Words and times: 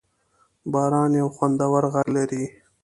باران 0.71 1.11
یو 1.21 1.27
خوندور 1.35 1.83
غږ 1.93 2.07
لري. 2.15 2.43